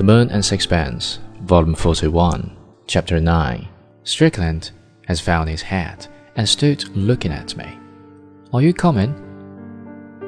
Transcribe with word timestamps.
The 0.00 0.04
Moon 0.04 0.30
and 0.30 0.42
Sixpence, 0.42 1.18
Volume 1.42 1.74
41, 1.74 2.56
Chapter 2.86 3.20
9. 3.20 3.68
Strickland 4.02 4.70
has 5.06 5.20
found 5.20 5.50
his 5.50 5.60
hat 5.60 6.08
and 6.36 6.48
stood 6.48 6.88
looking 6.96 7.32
at 7.32 7.54
me. 7.54 7.78
Are 8.54 8.62
you 8.62 8.72
coming? 8.72 9.10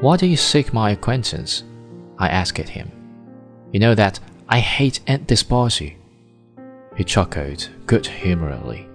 Why 0.03 0.19
do 0.19 0.27
you 0.27 0.37
seek 0.37 0.75
my 0.75 0.91
acquaintance? 0.91 1.65
I 2.19 2.29
asked 2.29 2.59
him. 2.59 2.93
You 3.73 3.81
know 3.81 3.95
that 3.95 4.21
I 4.47 4.59
hate 4.59 5.01
and 5.07 5.27
despise 5.27 5.81
you. 5.81 5.95
He 6.95 7.03
chuckled 7.03 7.71
good 7.87 8.07
humoredly. 8.07 8.87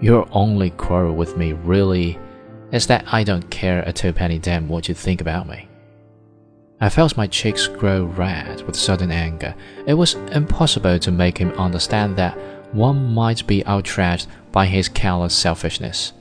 Your 0.00 0.26
only 0.32 0.70
quarrel 0.70 1.14
with 1.14 1.36
me 1.36 1.52
really 1.52 2.18
is 2.72 2.86
that 2.86 3.04
I 3.12 3.22
don't 3.22 3.50
care 3.50 3.82
a 3.82 3.92
twopenny 3.92 4.40
damn 4.40 4.66
what 4.66 4.88
you 4.88 4.94
think 4.94 5.20
about 5.20 5.46
me. 5.46 5.68
I 6.80 6.88
felt 6.88 7.16
my 7.16 7.26
cheeks 7.26 7.66
grow 7.66 8.04
red 8.04 8.62
with 8.62 8.76
sudden 8.76 9.10
anger. 9.10 9.54
It 9.86 9.94
was 9.94 10.14
impossible 10.14 10.98
to 11.00 11.10
make 11.10 11.38
him 11.38 11.50
understand 11.52 12.16
that 12.16 12.38
one 12.72 13.12
might 13.14 13.46
be 13.46 13.64
outraged 13.66 14.28
by 14.52 14.66
his 14.66 14.88
callous 14.88 15.34
selfishness. 15.34 16.12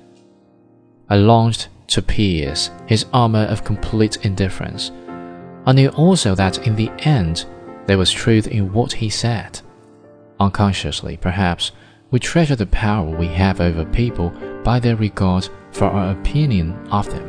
I 1.09 1.17
longed 1.17 1.67
to 1.87 2.01
pierce 2.01 2.71
his 2.87 3.05
armor 3.13 3.43
of 3.45 3.63
complete 3.63 4.25
indifference. 4.25 4.91
I 5.65 5.73
knew 5.73 5.89
also 5.89 6.33
that 6.35 6.65
in 6.65 6.75
the 6.75 6.91
end 6.99 7.45
there 7.85 7.97
was 7.97 8.11
truth 8.11 8.47
in 8.47 8.73
what 8.73 8.93
he 8.93 9.09
said. 9.09 9.61
Unconsciously, 10.39 11.17
perhaps, 11.17 11.71
we 12.09 12.19
treasure 12.19 12.55
the 12.55 12.65
power 12.67 13.09
we 13.09 13.27
have 13.27 13.61
over 13.61 13.85
people 13.85 14.29
by 14.63 14.79
their 14.79 14.95
regard 14.95 15.49
for 15.71 15.85
our 15.85 16.11
opinion 16.11 16.73
of 16.89 17.09
them, 17.09 17.27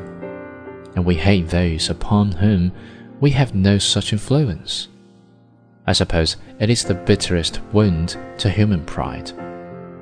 and 0.95 1.05
we 1.05 1.17
hate 1.17 1.49
those 1.49 1.91
upon 1.91 2.33
whom 2.33 2.73
we 3.21 3.31
have 3.31 3.55
no 3.55 3.79
such 3.79 4.13
influence. 4.13 4.89
I 5.87 5.93
suppose 5.93 6.37
it 6.61 6.71
is 6.71 6.85
the 6.85 6.95
bitterest 6.95 7.61
wound 7.73 8.17
to 8.39 8.51
human 8.51 8.85
pride, 8.85 9.33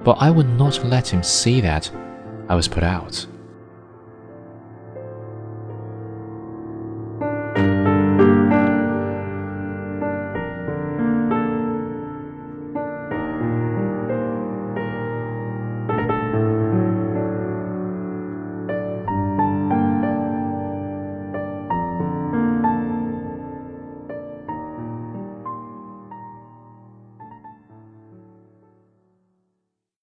but 0.05 0.19
I 0.20 0.31
would 0.31 0.48
not 0.48 0.84
let 0.84 1.08
him 1.08 1.23
see 1.23 1.61
that 1.61 1.91
I 2.48 2.55
was 2.55 2.69
put 2.69 2.83
out. 2.83 3.27